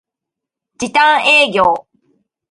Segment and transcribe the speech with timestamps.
[0.79, 1.85] 時短営業